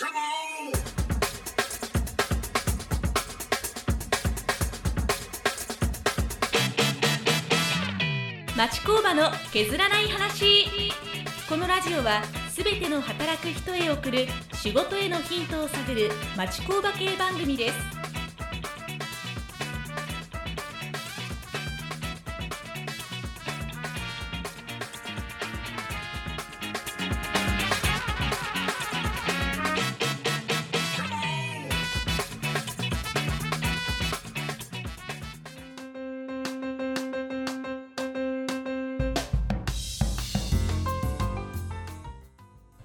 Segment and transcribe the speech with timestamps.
[0.00, 0.06] 町
[8.86, 10.90] 工場の削らない話
[11.50, 18.09] このラジオはすべての働く人へ送る仕事へのヒントを探る町工場系番組です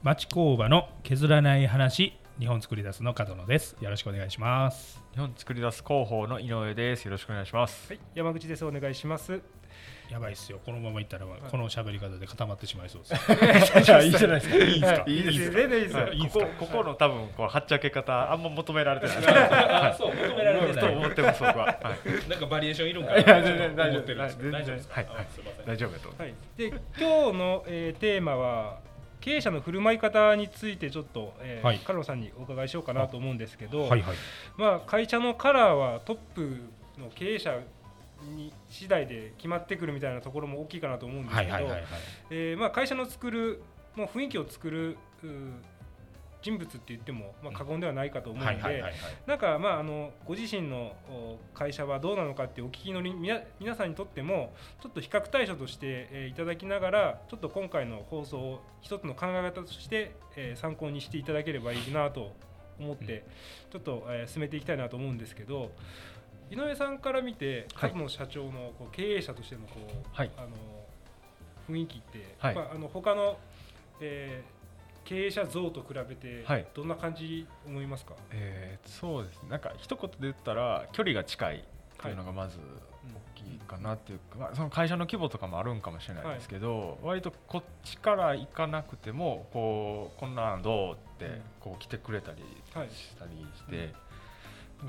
[0.05, 3.75] 町工場の削らない話日本作り出すの角野です。
[3.81, 5.01] よろしくお願いします。
[5.13, 7.05] 日本作り出す広報の井上です。
[7.05, 7.91] よろしくお願いします。
[7.91, 8.63] はい、山口です。
[8.63, 9.41] お願いします。
[10.11, 10.59] やばいっすよ。
[10.63, 13.07] このままいったらこの喋り方で固まってしまいそうで
[13.65, 14.03] す。
[14.05, 14.55] いいじゃないですか。
[14.57, 14.77] い。
[14.77, 15.03] いですか？
[15.07, 15.19] い。
[15.19, 15.51] いですよ。
[15.53, 16.45] 全然いいですよ。
[16.45, 19.17] ここここの多分こうはっちゃけ方あんま求められてない。
[19.25, 20.75] あ そう求められてない。
[20.75, 23.17] と思ってます僕は、はい、なんかバリエーションいるんかな？
[23.17, 24.05] いや全然大丈夫。
[24.05, 26.13] です大丈夫ですかはいはいあすいません大丈夫だと。
[26.57, 28.79] で、今日の、えーテーマは
[29.21, 31.79] 経営者の振る舞い方についてちょっと、えーはい。
[31.79, 34.01] カルロさんにお伺いしようかなと思うんですけど、はいはい
[34.57, 36.59] まあ会社のカラーはトップ
[36.97, 37.59] の経営者
[38.35, 41.49] に次第で決まってくるみたいなところも大きいかなと思うんですけど
[42.71, 43.61] 会社の作る
[43.95, 45.27] もう雰囲気を作るう
[46.45, 48.83] 人物って言ってもまあ過言ではないかと思うので。
[49.25, 62.31] なんかまああのご自身のお会社はどうなのかってお聞きのりみな皆さんにとってもちょっと比較対象として、えーいただきながらちょっと今回の放送を一つの考え方として、えー参考にしていただければいいなと
[62.79, 63.23] 思って、
[63.71, 65.71] ちょっと、えー進めていきたいなと思うんですけど
[66.51, 67.89] 井上さんから見てはい。
[67.91, 70.31] 各の社長のこう経営者としてのこう、はい。
[70.37, 70.49] あの
[71.67, 72.55] 雰囲気って、はい。
[72.55, 73.39] まあ、あの他の、
[73.99, 74.54] えー
[75.05, 76.67] 経営者像と比べてはい。
[76.73, 79.49] どんな感じ思いますか、えーそうですね。
[79.49, 93.93] なんか一言で言ったら距離が近いっていうのがまず大きいかなっていうか、まあ、その会社の規模とかもあるんかもしれないですけど、割とこっちから行かなくてもこうこんなんどうってこう来てくれたりはいしたりして、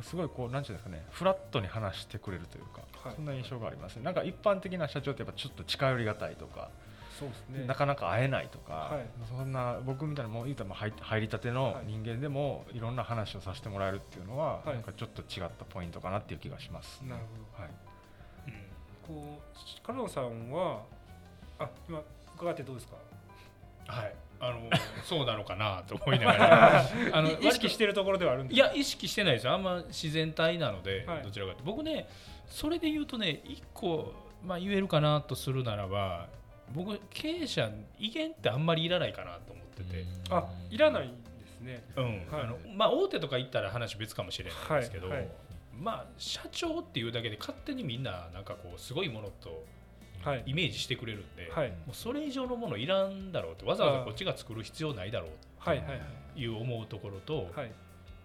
[0.02, 3.16] すごいこうなんていうんですかねフラットに話してくれるというか、はい。
[3.16, 4.02] そんな印象がありますね。
[4.02, 6.70] なんか一般的な社長ってやっぱちょっと近寄りがたいとか、
[7.18, 7.66] そうですね。
[7.66, 9.06] なかなか会えないとか、はい。
[9.28, 14.74] そんな僕みたいなもう言うたら入入りたての人間でもいろんな話をさせてもらえるっていうのは、はい。
[14.74, 17.62] なんかちょっと違ったポイントかなっていう気がします、なるほど。
[17.62, 17.72] はい、
[19.06, 19.40] こ
[19.82, 20.82] うカルロさんは
[21.58, 22.02] あ今
[22.36, 22.96] 伺ってどうですか？
[23.86, 24.14] はい。
[24.38, 24.68] あの
[25.02, 26.84] そうなのかなと思いながら。
[27.12, 29.54] あのい意識してるところではあるんですいや意識してないですよ。
[29.54, 31.22] あんま自然体なので、はい。
[31.22, 31.72] どちらかというと。
[31.72, 32.06] 僕ね
[32.46, 34.12] それで言うとね一個、
[34.44, 36.28] まあ、言えるかなとするならば
[36.74, 41.16] 僕経営者威厳ってあんまりいらないかなと思ってて、あいらないんで
[41.46, 41.84] すね。
[41.96, 42.04] うん。
[42.04, 42.42] はい。
[42.42, 45.18] あのまあ、大手とか行ったら話別かもしれないですけど、はい。
[45.18, 45.28] はい。
[45.78, 49.64] まあ社長っていうだけで勝手にみんななんかこうすごいものと
[50.24, 50.42] はい。
[50.46, 51.68] イメージしてくれるんで、はい。
[51.68, 55.86] もうそれ以上のものいらんだろうってわざわざこっちが作る必要ないだろうはいはい
[56.34, 56.46] とい。
[56.46, 57.70] う思うところと、はい。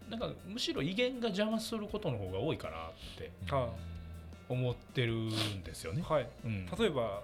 [0.09, 3.69] なんかむしろ威厳が邪魔することの方が多いかなってあ。
[4.50, 6.03] 思ってるんですよね。
[6.07, 6.28] はい。
[6.44, 7.24] うん、例えば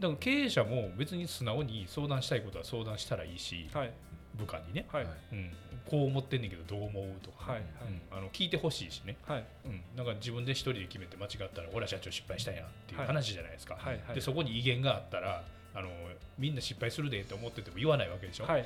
[0.00, 3.92] ら経営者も別に素直に相談したいことは相談したらいいしはい。
[4.34, 5.06] 部下にね、はい。
[5.32, 5.50] うん、
[5.84, 7.60] こう思ってんねんけどどう思うとか、はい。
[7.60, 9.44] うん、あの聞いてほしいしね、はい。
[9.66, 13.06] うん、なんか自分で一人で決めて間違ったら俺は社長失敗したんやっていうはい。
[13.08, 14.00] 話じゃないですか、はい。
[14.06, 14.14] はい。
[14.14, 15.44] でそこに威厳があったら
[15.74, 15.88] あの
[16.38, 18.64] みんな失敗するでって思ってても言わないわけでしょ、はい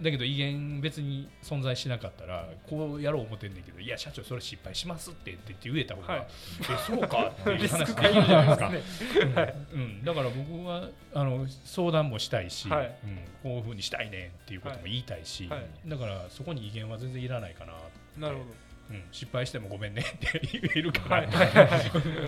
[0.00, 6.26] だけど威厳別に存在しなかったらこうやろう思ってんねんけどいや社長それ失敗しますってって言って言えた方が、はい。
[6.60, 12.94] えそうかっていう話クできるじゃないですか、うん、だから僕はあの相談もしたいし、はい。
[13.04, 15.66] うん、こういうふうにしたいねっていうことも言いたいし、はい。
[15.86, 17.72] だからそこに威厳は全然いらないかな、
[18.18, 18.42] なるほ
[18.88, 21.26] うん、失敗してもごめんねって言えるから、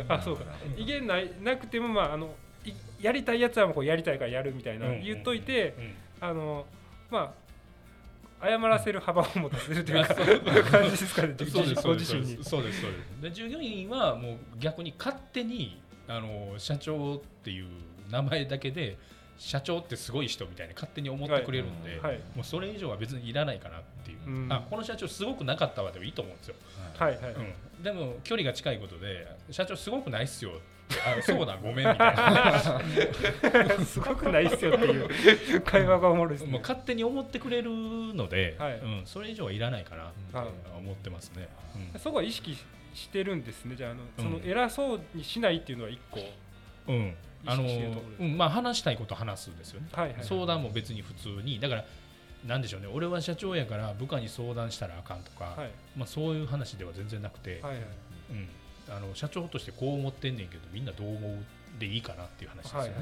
[0.08, 0.44] あそうか。
[0.76, 2.34] 威厳ないなくてもまああの
[2.64, 4.88] いやりたいやつはもうやりたいからやるみたいな。
[4.88, 5.02] うん。
[5.02, 5.94] 言っといてうん。
[6.20, 6.66] あの
[7.10, 7.47] まあ
[8.40, 10.26] 謝らせる幅を持たせるというか そう。
[10.26, 12.44] いう感じですかね そうですそうですご自身に。
[12.44, 13.22] そうですそうです。
[13.22, 17.66] で従業員はもう逆に勝手にあの社長っていう
[18.10, 18.96] 名前だけで
[19.36, 22.20] 社長ってすごい人みたいに勝手に思ってくれるんで、はい。
[22.34, 24.52] もうそれ以上は別にいらないかなっていう、うん。
[24.52, 26.54] あこの社長すごくなかったわでもいいと思うんですよ、
[26.98, 27.32] はいはい。
[27.32, 30.60] うん、でも距離が近いことで社長すごくないっすよ
[31.04, 32.70] あそうだごめんみたいな。
[33.84, 36.52] すごくないっすよっていう会話がおもろいですね。
[36.52, 38.78] もう勝手に思ってくれるので、はい。
[38.78, 40.46] うん、それ以上はいらないかなってはい
[40.78, 41.48] 思ってますね、
[41.94, 42.00] うん。
[42.00, 42.56] そこは意識
[42.94, 43.76] してるんですね。
[43.76, 44.40] じゃああのうん。
[44.40, 46.20] その偉そうにしないっていうのは一個
[46.88, 47.14] うん、
[47.44, 47.64] あの
[48.18, 50.16] うんまあ話したいこと話すんですよね、はいはい。
[50.22, 51.60] 相談も別に普通に。
[51.60, 51.84] だから
[52.46, 52.86] なんでしょうね。
[52.86, 55.70] 俺は社長やから部下に相談したらあかんとか、はい。
[55.96, 57.82] まあ、そういう話では全然なくて、はいはい。
[58.30, 58.48] うん、
[58.90, 61.38] あの社長としてこう思ってんねんけどみんなどう思う
[61.78, 62.92] でいいかなっていう話ですよね。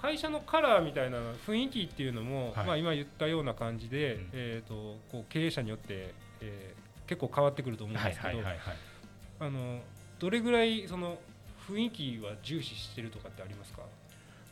[0.00, 8.38] 会社のカラーみたいな雰囲気っていうのも、はいまあ、今言ったような感じで、うんえー、とこう経営者によって、えー結構変わってくると思うんはいですけど
[10.18, 11.18] どれぐらいその
[11.68, 13.82] 雰囲気は重視してるとかってありますか、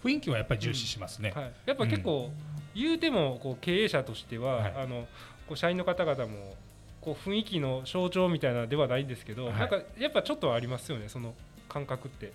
[0.03, 1.33] 雰囲気はやっぱり重視しますね。
[1.35, 2.31] はい、やっぱ結構、
[2.75, 4.75] 言うてもこう経営者としては、はい。
[4.77, 5.07] あの
[5.47, 6.55] こう社員の方々も
[7.03, 9.55] こう雰囲気の象徴みたいなのではないんですけど、はい。
[9.55, 11.35] なんかやっぱちょっとはありますよねその
[11.69, 12.33] 感覚って。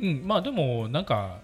[0.00, 1.38] うん、まあでもなんか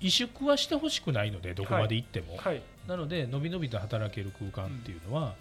[0.00, 2.62] 萎縮はしてほしくないのでどこまで行っても、はい。
[2.86, 5.34] なのでのびのびと働ける空間っていうのは、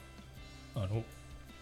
[0.76, 1.04] あの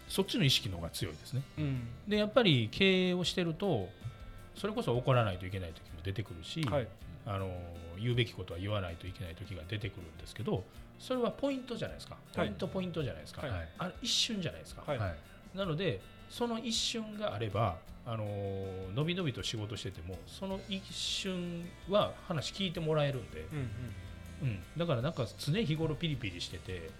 [0.08, 1.42] そっちの意識の方が強いですね。
[1.58, 1.88] うん。
[2.08, 3.88] でやっぱり経営をしてると
[4.56, 6.88] それこそ怒らないといけない時も出てくるし、はい。
[7.26, 7.50] あの
[8.00, 10.64] 言うべきことは言わないといけない時が出てくるんですけど
[10.98, 12.16] それはポイントじゃないですか。
[12.34, 13.68] ポイントポイントじゃないですか、はい。
[13.78, 14.98] あれ一瞬じゃないですか、はい。
[14.98, 15.56] はい。
[15.56, 18.24] なのでその一瞬があればあの
[18.94, 23.64] のびのびと仕事しててもその一瞬は話聞いてもらえるんで、うんうん。
[24.40, 26.90] うん、だからなんか常日頃ピリピリしてて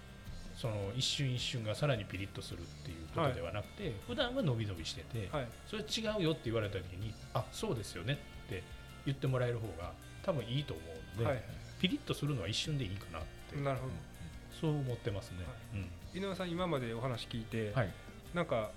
[0.55, 5.47] その一瞬一瞬がさらにピリッとするっていうことではなくて、普段はのびのびしてて、はい。
[5.65, 8.61] それ違うよって言われた時にあそうですよねって
[9.05, 11.43] 言ってもらえる方が多分いいと思うんで、はい。
[11.79, 13.93] ピリッとするのは一瞬でいいかなって、なるほど。
[14.59, 15.37] そう思ってますね。
[15.45, 16.21] はうん。
[16.21, 17.89] 井上さん今までお話聞いて、はい。
[18.33, 18.71] なんか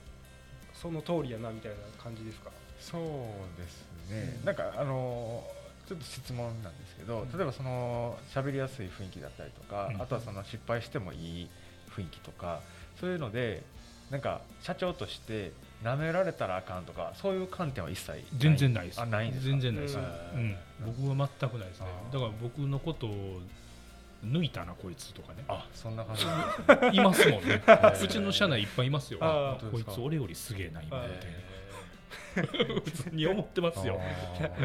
[0.75, 2.51] その通りやなみたいな感じですか？
[2.81, 4.45] そうですね、うん。
[4.47, 5.45] なんかあの
[5.89, 7.37] ちょっと質問なんですけど、うん。
[7.37, 10.03] 例えばその喋りやすい雰囲気だったりとか、うん。
[10.03, 11.49] あとはその失敗してもいい
[11.97, 12.61] 雰囲気とか
[13.01, 13.63] そういうので
[14.11, 15.53] なんか社長として
[15.83, 18.25] 舐められたらあかんとかそういう観点は一切ない？
[18.39, 19.01] 全然ないです。
[19.01, 19.51] あないんですか？
[19.51, 19.99] 全然ないです。
[19.99, 20.49] ううん。
[20.49, 21.87] ん、僕は全くないですね。
[22.13, 23.41] だから僕のことを
[24.25, 25.45] 抜いたなこいつとかね。
[25.49, 26.25] あそんな感じ。
[26.97, 27.63] いますもんね。
[27.67, 28.05] ー。
[28.05, 29.19] うちの社内いっぱいいますよ。
[29.21, 31.31] あこいつ俺よりすげえな今みたい
[32.37, 32.81] あな。
[32.81, 34.01] 普通に思ってますよ。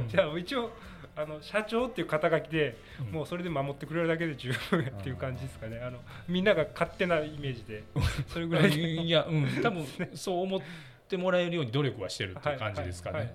[0.08, 0.72] じゃあ一応
[1.16, 3.12] あの社長っていう肩書きで、うん。
[3.12, 5.80] もうそれで守ってくれるだけで十分やっていう感じですかね。
[5.80, 7.84] あのみんなが勝手なイメージで。
[8.28, 8.80] それぐらいで。
[8.80, 10.62] いや、うん、多分 そう思っ
[11.10, 13.34] てもらえるように努力はしてるっていう感じですかはいね。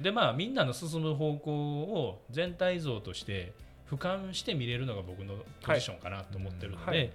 [0.00, 1.52] でまあみんなの進む方向
[1.82, 3.52] を全体像として
[3.90, 7.10] 俯瞰して見れるのが僕のポジションかなと思ってるので、はい。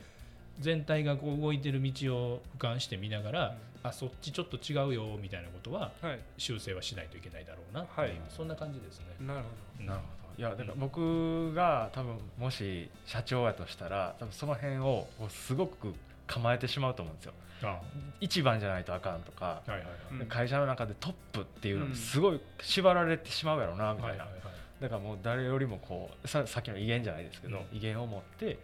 [0.59, 3.89] 全体がこう動いてる道を俯瞰して見ながら、うん。
[3.89, 6.19] あそっちちょっと違うよみたいなことははい。
[6.37, 8.11] 修正はしないといけないだろうなっていう、はい。
[8.29, 9.05] そんな感じですね。
[9.19, 9.45] なるほ
[9.79, 10.13] うんなるほど。
[10.35, 15.93] いやだから僕が多分もし社長やとしたら多分その辺をすごく
[16.25, 17.33] 構えてしまうと思うんですよ。
[17.65, 17.79] あ
[18.19, 19.87] 一番じゃないとあかんとか、はいはいはい。
[20.21, 20.25] うん。
[20.27, 24.52] 会社の中でトップっていうのすごい縛られてしまうやろうなみたいな、はいはいはい
[24.83, 27.77] だからもう誰よりもこうささっきの威厳じゃないですけど、うん。
[27.77, 28.59] 威厳を持って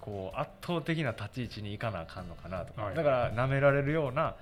[0.00, 2.96] こう圧倒的な立ち位置に行かなあかんのかなとか、はい。
[2.96, 4.34] だから舐められるような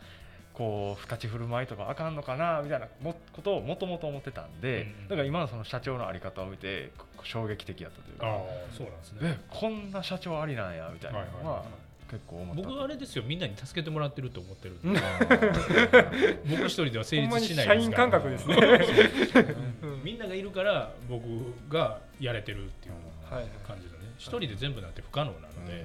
[0.54, 8.44] こう立ち振る舞いとかあかんのかなみたいなもことをもともと思ってたんで、だから今のその社長のあり方を見てこ衝撃的やったというああか
[8.74, 9.18] そうなんですね。
[9.22, 9.38] え。
[9.50, 11.64] こんな社長ありなんやみたいなのは,、
[12.10, 14.78] 結構思った僕はあれですよみんなに助けてもらってると思ってる
[16.48, 18.08] 僕一人では成立しないですから。
[18.08, 18.56] 感覚ですね
[20.48, 21.22] るから僕
[21.68, 22.94] がやれてるっていう
[23.32, 23.50] はいはい。
[23.66, 25.84] 感じだね一人で全部なんて不可能なので、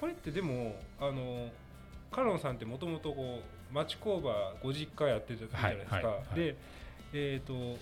[0.00, 1.48] これってでもあの
[2.10, 3.14] カロンさんってもともと
[3.72, 6.34] 町工場ご実家やってたじゃないですか、はいはいはい。
[6.34, 6.56] で
[7.12, 7.78] えっ、と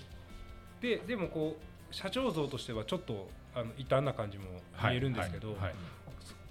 [0.80, 4.44] ででもこう社長像としてはちょっとあの異端な感じも
[4.82, 5.64] 見えるんですけど、はいはい。
[5.68, 5.74] はい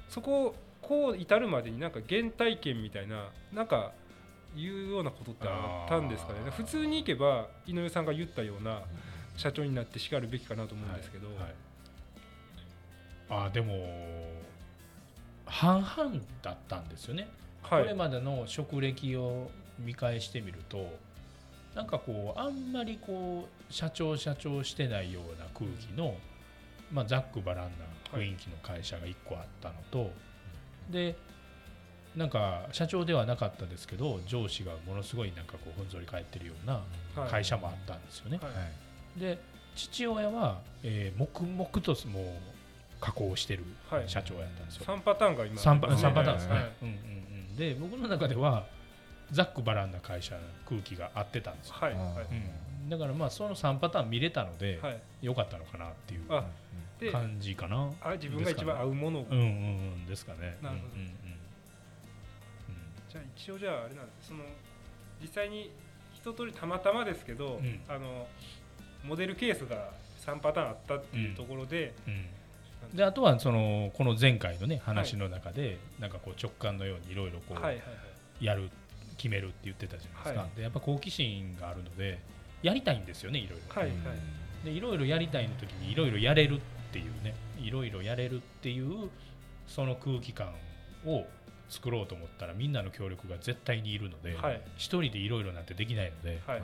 [0.10, 3.94] そここう至るまでになんか原体験みたいななんか
[4.56, 6.40] いうようなことってあったんですかね。
[6.52, 8.82] 普通にいけば井上さんが言ったような
[9.36, 11.36] 社長になってしかるべきかなと思うんですけど、はい。
[13.30, 13.74] あでも
[15.46, 17.28] 半々だったんですよね、
[17.64, 17.84] はい。
[17.84, 20.94] これまでの職歴を見返してみると
[21.76, 26.16] なんかこうあんまりこう社長社長してないような空気の、
[26.92, 27.72] まあ、ざっくばらんな
[28.14, 30.12] 雰囲気の会社が1個あったのと、
[30.92, 31.16] で
[32.16, 36.82] なんか社長ではなかったですけど上司がものすごいなんかこうふんぞり返ってるような
[37.16, 37.30] はい。
[37.30, 38.40] 会社もあったんですよね。
[38.42, 38.50] は
[39.18, 39.20] い。
[39.20, 39.40] で
[39.76, 42.26] 父親は、えー黙々ともう
[43.02, 44.04] 加工してるはい。
[44.08, 44.86] 社長やったんですよ。
[44.86, 45.56] 3パターンが今。
[45.60, 46.72] 3パうん三パターンですね、はい。
[46.84, 46.98] うんうんう
[47.54, 47.56] ん。
[47.56, 48.66] で僕の中では
[49.32, 50.36] ざっくばらんな会社
[50.70, 51.76] 空気が合ってたんですよ。
[51.80, 51.94] はい。
[51.94, 52.02] はい
[52.84, 55.00] うん、だからまあその3パターン見れたのではい。
[55.24, 57.90] 良かったのかなっていう感じかな。
[58.02, 59.28] あ自分が一番合うものを。
[59.30, 59.50] うんうんう
[60.04, 60.06] ん。
[60.06, 60.58] ですかね。
[60.62, 60.94] なるほど。
[60.96, 61.23] うん
[63.14, 64.30] じゃあ一応じゃああれなんです。
[64.30, 64.40] その
[65.22, 65.72] 実際に
[66.16, 67.80] 一通りたまたまですけど、うん。
[67.88, 68.26] あの
[69.06, 69.92] モデルケースが
[70.26, 72.96] 3パターンあったっていうところで、うん。
[72.98, 77.84] であとはそのこの前回のね話の中で、なんかこう直感のようにいろいろこはいはいうは
[78.42, 78.46] い。
[78.46, 78.72] やる
[79.18, 80.50] 決めるって言ってたじゃないですか、はい。
[80.56, 82.20] でやっぱ好奇心があるので
[82.64, 84.66] やりたいんですよねいろいろ、はいはい。
[84.66, 86.60] でいろいろやりたいの時にいろいろやれるっ
[86.92, 89.10] ていうねいろいろやれるっていう
[89.68, 90.48] その空気感
[91.06, 91.26] を
[91.70, 94.62] 作ろうと思ったらみんなの協力が絶対にいるので、はい。
[94.78, 96.62] 一人でいろいろなんてできないので,、はい。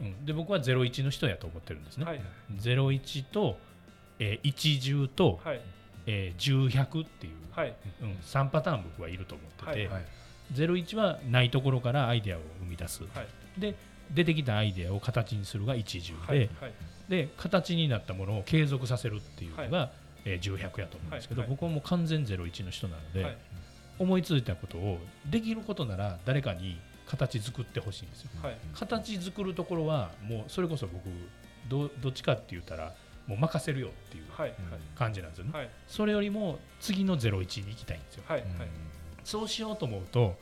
[0.00, 2.20] うん、で僕は01の人やと思ってるんですね、はい。
[2.60, 3.58] 01と、
[4.18, 5.60] えー、10と、はい。
[6.06, 7.74] えー、10っていう、はい。
[8.00, 9.88] うん、3パターン僕はいると思ってて、はい。
[9.88, 10.04] はい。
[10.54, 13.60] 01はないところからアイデアを生み出す、はい。
[13.60, 13.74] で
[14.14, 16.48] 出てきたアイデアを形にするが10で、
[17.08, 19.90] で形になったものを継続させるっていうのが、
[20.24, 23.36] えー、10やと思うんですけど、僕はもう完全01の人なので、はい
[23.98, 28.30] 思いついたことをできることなら誰かに形作ってほしいんですよ。
[28.42, 28.56] はい。
[28.74, 31.04] 形作るところはもうそれこそ僕
[31.68, 32.94] どどっちかって言ったら
[33.26, 34.54] もう任せるよっていうはい
[34.96, 35.70] 感じなんですよね、はい。
[35.86, 38.24] それよりも次の01に行きたいんですよ。
[38.26, 38.48] はいはい。
[39.24, 40.36] そうしようと思うと、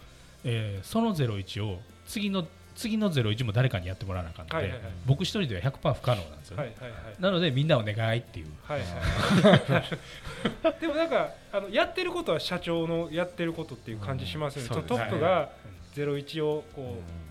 [0.45, 2.47] えーその01を次の
[2.77, 4.93] 次の01も誰かにやってもらわなあかんので、はいはいはい。
[5.07, 8.47] 僕一人では100%不可能なんですよね、はいはいはいなのでみんなお願いっていう。
[8.63, 15.51] はいはいでもなんかあのやってることは社長のやってることっていう感じしますよね、うんトップが
[15.95, 16.83] 01をこ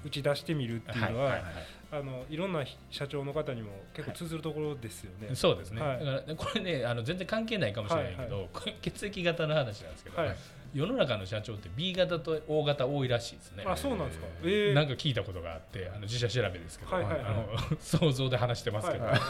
[0.04, 1.52] うう打ち出してみるっていうのは、はいはいはい
[1.92, 5.34] あのいろんな社長の方にも結構通ずるところですよね。
[5.34, 6.00] そうですね、はい。
[6.00, 10.36] だからこれねあの全然関係ないかもしれないけど、これ血液型の話なんですけど、はい
[10.76, 13.64] 世の中の社長って B 型と O 型多いらしいですね。
[13.66, 14.26] あそうなんですか。
[14.44, 17.24] ええなんか聞いたことがあってあの自社調べですけど、はいはいはい。
[17.24, 17.32] あ
[17.72, 19.22] の想像で話してますけど、はいはい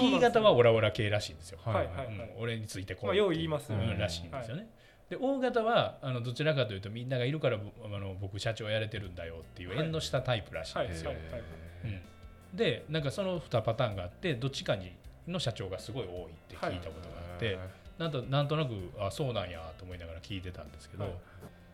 [0.00, 3.92] B 型はオラオラ系らしいんですよ、はいはい俺についてこうまあよう言いますよね。
[3.92, 3.98] うん。
[4.00, 4.68] らしいんですよね、
[5.08, 9.78] で O 型はあのどちらかというとみんながいるからぼあの僕社長やれてるんだよっていうはい。
[9.78, 11.42] 縁の下タイプらしいんですよ、はいはい
[11.84, 12.56] うん。
[12.56, 14.90] でなんかその2パターンがあってどっちかに
[15.28, 17.58] の社長がすごい多いって聞いたことがあって、
[18.00, 21.12] なんとなんとなくあそうなんやと思いながら聞いてたんですけど、はい。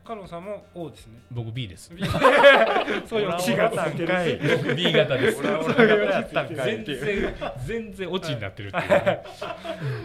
[0.07, 1.19] カノンさんも O ですね。
[1.33, 1.91] 僕 B です。
[3.07, 4.39] そういうオチがつい。
[4.63, 5.43] 僕 B 型です。
[5.43, 8.89] 全っていう然全然オチになってるっていう。
[8.89, 9.23] ね、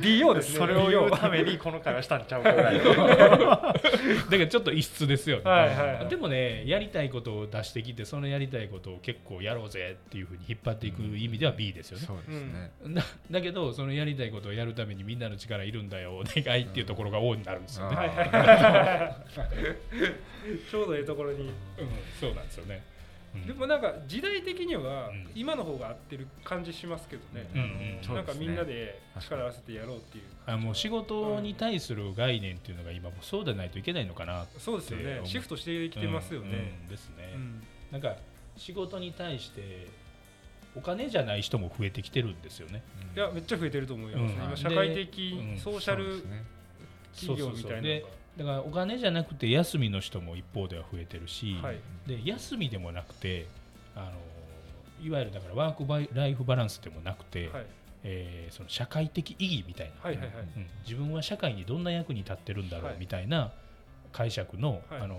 [0.01, 0.57] BO ですね。
[0.57, 2.95] それを言うためにこの会話したんちゃうかぐらいだか
[4.37, 6.07] らちょっと異質ですよね、はいはいはい。
[6.07, 12.71] でもねやりたいことを出してきてそのやりたいことを結構やろうぜっていうふうに引っ張っていく意味では B ですよね、そうですね。
[12.87, 19.90] だだけどそのやりたいことをやるためにみんなの力いるんだよお願いっていうところが O になるんですよね、はいはいはい
[20.71, 21.49] ちょうどいいところに。
[21.49, 21.53] うん
[22.19, 22.83] そうなんですよね、
[23.35, 23.47] うん。
[23.47, 25.31] でもなんか時代的にはうん。
[25.35, 27.49] 今の方が合ってる感じしますけどね。
[27.53, 30.23] うんなんかみんなで力を合わせてやろうっていう。
[30.45, 35.21] あもう仕事に対する概念っていうのが今もうそうでないといけないのかなそうですよね。
[35.25, 36.79] シフトしてきてますようんね。
[36.83, 37.63] うんですね、うん。
[37.91, 38.15] なんか
[38.57, 39.87] 仕事に対して
[40.75, 42.81] お金じゃない人も増えてきてるんですよね。
[43.15, 44.33] いやめっちゃ増えてると思います。
[44.33, 44.39] ね。
[44.39, 44.45] うん。
[44.47, 46.23] 今社会的うんソーシャル
[47.13, 48.07] 企業みたいな
[48.37, 51.79] だからお金じゃなくて休みの人も一方では増えてるし、はい。
[52.07, 53.47] で休みでもなくて
[53.95, 54.11] あの
[55.05, 57.65] いわゆるだからワークバイライフバランスでもなくて、はい。
[58.03, 60.35] えーその社会的意義みたいな、はいはいはい。
[60.57, 60.67] うん。
[60.83, 62.97] 自分は社会にどんな役に立ってるんだろうはい。
[62.99, 63.51] みたいな
[64.11, 65.01] 解釈の,、はい。
[65.01, 65.17] あの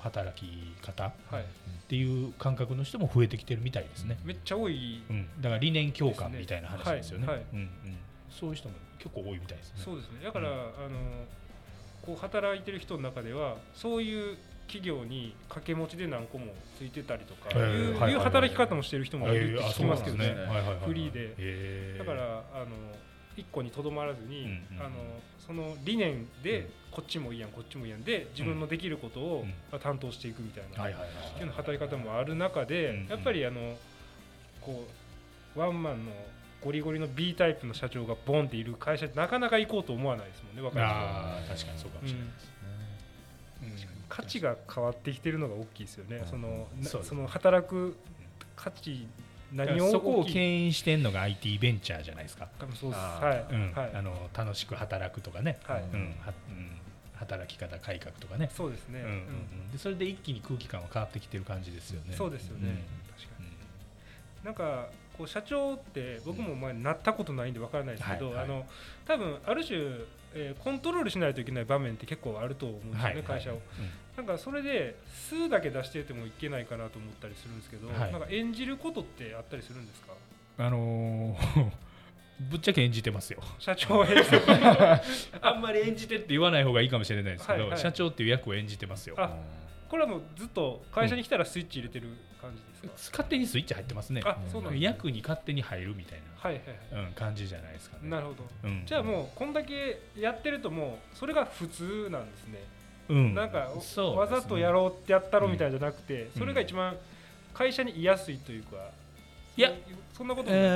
[0.00, 1.44] 働き方っはい。
[1.88, 5.02] ていう感覚の人も増えてきてるみたいですね、めっちゃ多い。
[5.10, 7.26] うん、だから理念共感みたいな話ですよね。
[7.52, 7.68] うんうん、
[8.30, 9.82] そういう人も結構多いみたいですね。
[9.84, 10.24] そうですね。
[10.24, 10.54] だから、うん。
[10.54, 11.26] あの
[12.04, 16.46] こう働いてる人の中ではそういう企業に掛け持ちで何個も
[16.78, 17.50] ついてたりとか、
[18.08, 20.34] いう働き方もしてる人もいるって聞きますけどね。
[20.84, 21.34] フリーで。
[21.36, 22.66] へだからあの
[23.36, 24.46] 一個にとどまらずに、
[24.78, 24.90] あの
[25.46, 26.66] その理念で、うん。
[26.92, 29.46] こっちもいいやんこっちもいいやんで自分のできることを、
[29.82, 33.76] 担当していくみたいな、はいう働き方もある中で、やっぱりあの
[34.60, 34.86] こ
[35.56, 36.12] うワンマンの
[36.64, 41.40] ゴリゴリの B タイプの社長がボンっている会社ってなかなか行こうと思わないですもんね若い人は。
[41.48, 43.88] 確かにそうかもしれないです、うん。
[44.08, 46.26] 価値が変わってきてるのが大きいですよね、うん。
[46.26, 47.96] そのなその働く
[48.56, 49.06] 価値
[49.52, 52.98] 何をそこを牽引してんのが IT ベンチャーじゃないですか、多分そうです。
[52.98, 53.28] あー。
[53.28, 53.72] はい、うん。
[53.72, 53.90] はい。
[53.94, 55.82] あの楽しく働くとかね、はい。
[55.82, 56.14] うん。
[57.14, 59.16] 働き方改革とかね、そうですね、うんうんう
[59.68, 59.70] ん。
[59.70, 62.16] でそれで一気に空気感は変わってきてる感じですよね。
[62.16, 62.82] そうですよね、
[64.44, 68.44] なんかこう社長って僕も前なったことないんでわからないですけど、はいはい。
[68.44, 68.66] あの
[69.06, 69.78] 多分ある種、
[70.34, 73.60] えーコントロールしないといけない場面って結構あると思うんですよね、はい会社を、
[74.16, 74.96] なんかそれで
[75.28, 78.12] 数だけ出しててもいけないかなと思ったりするんですけど、はい。
[78.12, 80.12] なんか演じることってあったりするんですか？
[80.58, 81.70] うんあのー
[82.50, 83.40] ぶっちゃけ演じてますよ。
[83.60, 84.40] 社長を演じて
[85.40, 87.78] あんまり演じてって言わない方がいいかもしれないですけど、はいはい。
[87.78, 89.16] 社長っていう役を演じてますよ。
[89.92, 92.08] あこれはもうずっと会社に来たらスイッチ入れてる
[92.40, 94.22] 感じですか、勝手にスイッチ入ってますね。
[94.24, 96.62] あそうなん役に勝手に入るみたいはいはい
[96.94, 98.08] はな、うん、感じじゃないですかね。
[98.08, 98.44] いなるほど。
[98.64, 98.82] うん。
[98.84, 102.64] じゃあもうこんだけやってるともうそれが普通なんですね、
[103.08, 106.96] うん、なんか、そうわざとやろうってやったろうんみたいじゃなくて、それが一番
[107.54, 108.76] 会社に居やすいというか
[109.56, 109.70] いや
[110.16, 110.68] そんなこうともない、え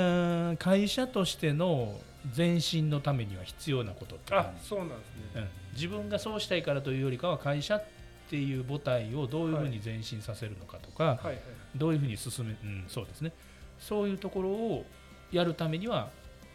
[0.52, 1.98] ー会社としての
[2.36, 5.02] 前進のためには必要なことってあそうなんですね、
[5.36, 7.80] うん、自分がそうしたいからというよりかは会社
[8.26, 11.26] っていう母体をどういうふうに前進させるのかとか、はい。
[11.26, 11.38] はい
[11.76, 13.32] どういうふうに進め、うん、そうですね。
[13.78, 14.86] そういうところを
[15.30, 16.08] やるためには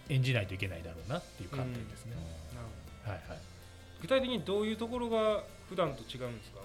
[0.10, 2.14] 演じないといけないだろうなっていう観点ですね、
[3.06, 3.22] はいはい。
[4.02, 6.60] 具体的にどういうところが普段と違うんですか？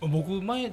[0.00, 0.72] 僕前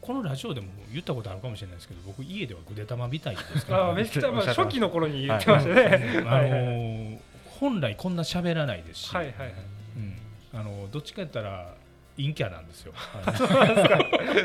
[0.00, 6.60] このラジオでも言ったことあるかもしれないですけど僕家ではぐで玉みたいですから、あめっちゃ、まあ、 初期の頃に言ってましたね、あ のはいはい。
[6.60, 7.18] ー
[7.58, 9.52] 本来こんな喋らないですし、はいはいはい。
[9.96, 10.18] うん、
[10.52, 11.74] あのどっちかやったら
[12.16, 12.92] 陰キャなんですよ。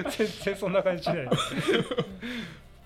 [0.10, 1.30] 全然そんな感じしない。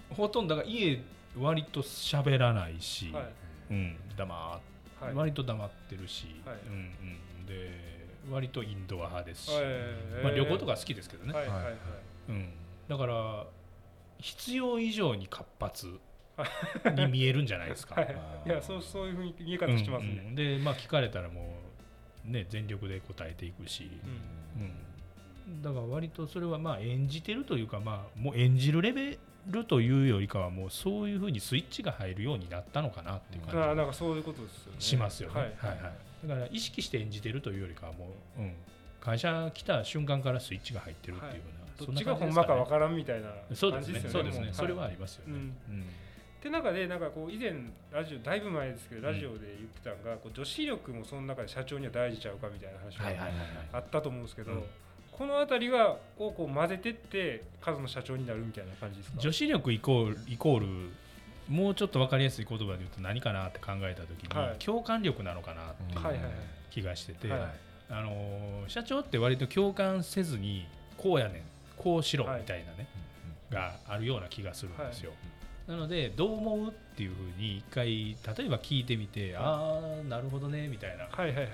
[0.09, 1.01] ほとんどだから家
[1.37, 3.23] 割と喋らないし、はい。
[3.71, 4.59] うん、黙っ
[5.05, 5.13] はい。
[5.13, 6.57] 割と黙ってるし、はい。
[6.67, 6.73] うん
[7.39, 9.63] うん、で割とインドア派ですし、はい。
[10.23, 11.47] まあ、旅行とか好きですけどね、はい。
[11.47, 11.63] はい。
[11.63, 11.73] はい。
[12.29, 12.49] うん、
[12.87, 13.45] だから
[14.19, 15.99] 必要以上に活発
[16.95, 17.95] に見えるんじゃないですか。
[17.95, 18.15] はい。
[18.45, 20.35] いやそうそういうふうに見え方してますね、うんうん。
[20.35, 21.43] で、まあ、聞かれたらもう、
[22.27, 23.89] ね、全力で答えていくし、
[25.47, 29.17] うん、だから割とそれはまあ演じてるというか、まあ、もう演じるレベ
[29.47, 34.77] ルというよりかはもうそういうふうにスイッチが入るようになったのかなっていうあ感じあなんかそういうことですよね。
[34.79, 35.39] しますよね。
[35.39, 35.53] はい。
[35.57, 36.27] はいはい。
[36.27, 38.53] だから意識して演じてるというよりかはもう、うん、
[38.99, 43.93] 会社来た瞬間からスイッチが入ってるっていうような、どそんなっちがほんまかわからんみたいなそうですね。
[43.93, 44.11] 感じですよね。
[44.11, 45.33] そうですね、もそれはありますよね。
[45.33, 45.85] うんうん
[46.45, 47.53] って中でなんかこう以前
[47.91, 53.47] ラジオだいぶ前ですけどラジオで言ってたのが、こう女子力もその中で社長には大事ちゃうかみたいな話がはいはいはいはい。
[53.73, 54.63] あったと思うんですけど、うん。
[55.11, 59.17] この辺りがをこう混ぜてって数の社長になるみたいな感じですか？
[59.19, 60.67] 女子力イコールイコール
[61.49, 64.63] もうちょっと分かりやすい言葉で言うと何かなって考えた時に、はい。
[64.63, 66.31] 共感力なのかなっていうはいはいはい。
[66.69, 67.41] 気がしてて、はい。
[67.89, 70.67] あのー社長って割と共感せずに
[70.97, 71.41] こうやねん
[71.77, 72.87] こうしろはいみたいなね、
[73.51, 75.11] があるような気がするんですよ。
[75.67, 77.87] なのでどう思うっていうふうに一回
[78.37, 81.07] 例えば聞いてみて、ああなるほどねみたいな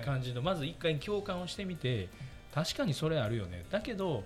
[0.04, 2.10] 感じのまず一回共感をしてみて
[2.54, 3.66] 確かにそれあるよね。
[3.70, 4.24] だけど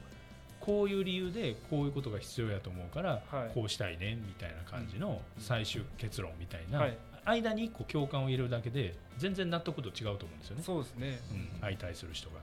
[0.60, 3.52] こういう理由でこういうことが必要やと思うから、はい。
[3.54, 6.98] こうしたいねみたいな感じの最終結論みたいな、はい。
[7.26, 11.20] 間に一個共感を入れるだけで全然納得度違うと思うんですよね、そうですね。
[11.32, 12.36] うん、相対する人が。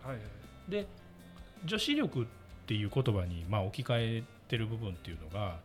[0.69, 0.87] で
[1.65, 2.27] 女子力っ
[2.67, 5.59] ていう言葉にまあ置き換えてる部分っていうのが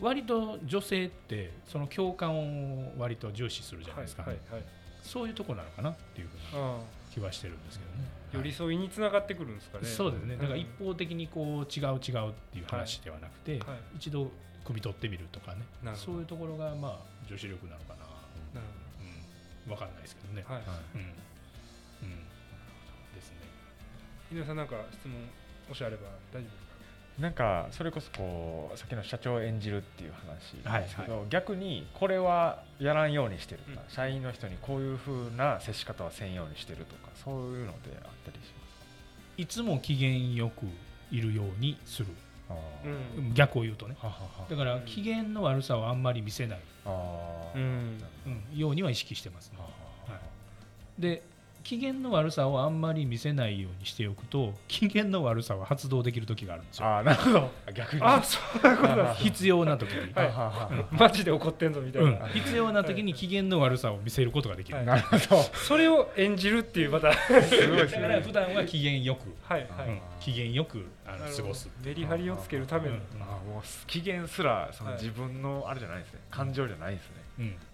[0.00, 4.64] 割と女性ってその共感を割と重視するじゃないですか、はいはいはい。
[5.02, 6.78] そういうとこなのかなっていうふうなあ
[7.12, 8.04] 気はしてるんですけどね。
[8.34, 8.76] あ寄り添い。
[8.76, 9.86] につながってくるんですかね。
[9.86, 10.36] そうですね。
[10.36, 13.78] だからうん一方的にこう違う違うっていう話ではなくて、はい。
[13.96, 14.30] 一度
[14.64, 15.62] 汲み取ってみるとかね。
[15.94, 18.66] そういうところがまあ女子力なのかな、なる
[19.66, 20.62] うん、分かんないですけどね、はい。
[20.94, 21.00] うん。
[21.00, 22.24] うん、
[23.14, 23.36] ですね。
[24.32, 25.12] 井上さんなんか質問
[25.68, 26.65] もしあれば大丈夫ですか？
[27.18, 33.94] なんかそれこそこうさっきの社長を演じるっていう話なんですけど、は逆にこれはやらんようにしてるとか、うん。
[33.94, 40.66] 社員の人にこういうふうな接し方はせんようにしてるとかそういうのであったりしいつも機嫌よく
[41.10, 42.08] いるようにする。
[42.48, 43.96] ますうん逆を言うとね。
[43.98, 44.46] ははは。
[44.48, 46.60] だから機嫌の悪さをあんまり見せない、
[47.54, 49.58] うんうん、ようには意識してますね。
[49.58, 49.70] はは
[50.08, 50.14] は。
[50.14, 50.20] は
[50.98, 51.02] い。
[51.02, 51.22] で
[51.66, 56.86] 機嫌の悪さをあんまり見せないようにしておくと機嫌の悪さは発動できる時があるんですよ。
[56.86, 57.50] あーなるほど。
[57.74, 58.02] 逆に。
[58.04, 64.86] あそういうこと必要な時に、はいはははマジで怒ってんぞみたいな、うん、必要な時に機嫌の悪さを見せることができる、はい。
[64.86, 65.42] なるほど。
[65.42, 68.22] それを演じるっていうまたはいすごいですだからね。
[68.24, 70.00] 普段は機嫌よく、はい、うん。
[70.20, 71.68] 機嫌よくあの過ごす。
[71.84, 73.00] メリハリをつけるための、うん。
[73.20, 75.02] あーもう機嫌すらそのはい。
[75.02, 77.14] 自分のあれじゃないですね、感情じゃないですね。
[77.16, 77.25] うん、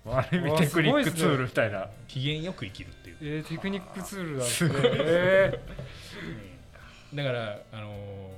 [0.07, 1.89] ある意味テクニックツールみたいな。
[2.09, 5.61] 機嫌よく生きるっていう、えー、テクニックツールな んですねえ
[7.15, 8.33] だからあのー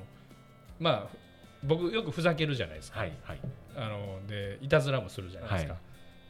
[0.80, 1.16] まあ
[1.62, 3.38] 僕よくふざけるじゃないですか、はいはい。
[3.76, 5.82] あのーでいたずらもするじゃないですか、はい。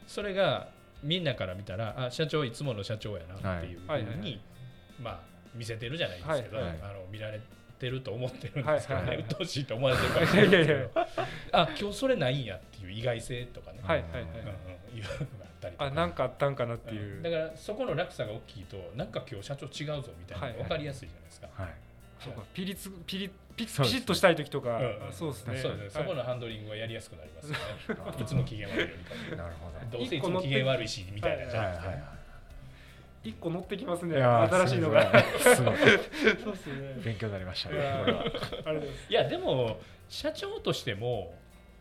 [0.07, 0.69] それが
[1.03, 4.19] みんなから見たらあ社長いつもの社長やなっていうふうに、はいはいはい。
[4.19, 4.39] はい
[5.01, 5.19] まあ
[5.53, 6.79] 見せてるじゃないですけど、はいはい。
[6.83, 7.39] あの見られ
[7.75, 8.95] てると思ってるんですか？
[8.95, 9.17] らね、はいはい。
[9.17, 10.89] はい鬱陶しいと思われてるかもしれないですけど
[11.51, 14.21] あ今日それないんやっていう意外性とかね、はいはいはい。
[14.21, 15.85] うんうん、いうのがあったりとか。
[15.85, 17.23] あなんかあったんかなっていう、うん。
[17.23, 21.73] だからそこの落差が大きいとなんか今日社長違うぞみたいなのが分かりやすいじゃないですか、はい。
[22.19, 25.57] そうかピリつピリピピシッとしたい時とか、そうですね。
[25.57, 28.13] そうですね、そこはいのハンドリングはやりやすくなりますよね。
[28.21, 29.97] いつも機嫌悪いよりかなるほど。
[29.97, 31.49] どうせいつも機嫌悪いしみたいな。
[31.49, 32.14] じゃないですか、はいはい
[33.25, 34.21] 一個乗ってきますね。
[34.21, 35.11] 新しいのが。
[35.39, 37.01] すごいそうですね。
[37.03, 37.77] 勉強になりましたね。
[39.09, 41.33] いやでも社長としても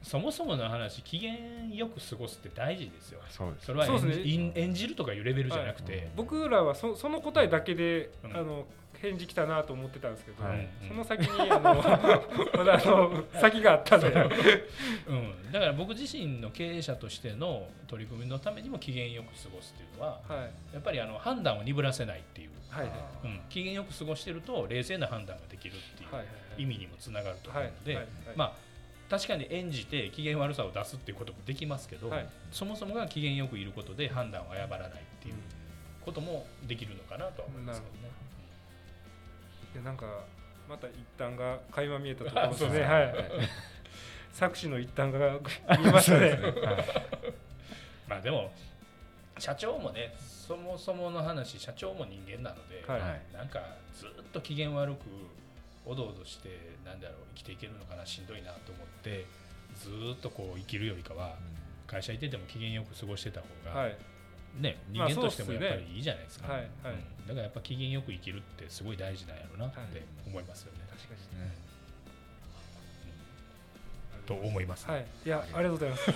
[0.04, 1.34] そもそもの話機嫌
[1.74, 3.20] よく過ごすって大事ですよ。
[3.28, 3.66] そうです。
[3.66, 4.32] それは演じ,そうですね。
[4.32, 6.08] 演、演じるとかいうレベルじゃなくて、はい。
[6.14, 8.36] 僕らはそその答えだけで、うん。
[8.36, 8.66] あの
[9.04, 11.74] 返事来たなと思ってたんですけど、はいその先にあの
[12.56, 14.28] まだあの 先があったんで、はい
[15.08, 20.20] うん、だから僕自身の経営者としての取り組みのためにも機嫌よく過ごすっていうのは
[20.72, 22.90] やっぱりあの判断を鈍らせないっていう、はい
[23.24, 28.06] うん、機嫌よく過ごしてると冷静な判断ができるっていうはい意味にもつながると思うので、はい。
[28.36, 28.73] まあ
[29.08, 32.28] 確かに演じて機嫌悪さを出すっていうこともできますけど、はい。
[32.50, 35.34] そもそもが機嫌よくいることで判断を誤らないっていう
[36.00, 38.10] こともできるのかなとは思いますけどね。
[39.74, 40.06] いやなんか
[40.68, 42.70] また一端が垣間見えたところですね。
[42.80, 42.84] ね。
[42.84, 43.14] はい。
[44.32, 45.38] 作詞の一端が
[45.78, 46.38] 見えましたね。
[48.08, 48.52] まあでも
[49.38, 53.20] 社長もねそもそもの話社長も人間なので、はいはい。
[53.32, 53.60] なんか
[53.94, 54.98] ずっと機嫌悪く
[55.86, 56.48] おどおどして
[56.84, 59.26] なんだろう生きていけるのかなしんどいなと思って
[59.74, 61.36] ずっとこう生きるよりかは
[61.86, 63.96] 会社いてても機嫌よく過ごしてた方が、はい。
[64.58, 66.94] ね人まあ間としてもやっぱりいいじゃないですか、はいはい。
[66.94, 67.26] うん。
[67.26, 71.20] だからやっぱ機嫌よく生きるってすごい大事なんやろうなって思いますよね、確かに。
[74.26, 75.06] と思います、はい。
[75.26, 76.10] いやありがとうございます。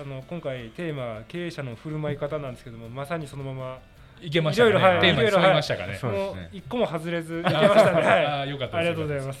[0.00, 3.78] あの今回テーマ経営者の振る舞い方なんですけどもまさにそのまま
[4.22, 4.76] いけましたかね。
[4.76, 5.00] いろいろはい。
[5.00, 6.40] テーマに沿いましたかね、そうですね。
[6.40, 8.02] もう一個も外れずいけましたね。
[8.02, 8.26] はい。
[8.26, 9.40] あーよかったですありがとうございます。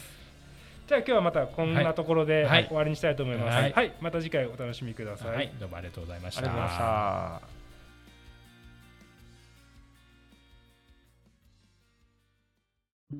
[0.88, 2.66] じゃあ今日はまたこんなところで、はい。
[2.66, 3.54] 終わりにしたいと思います。
[3.54, 5.36] ははいい、また次回お楽しみください。
[5.36, 6.40] はい、どうもありがとうございました。
[6.40, 6.74] ありがとうござ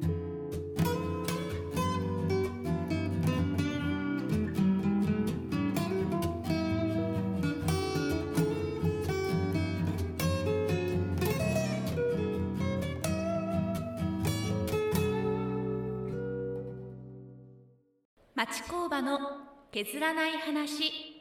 [0.04, 0.21] いました
[18.34, 19.18] 町工場の
[19.72, 21.11] 削らない話。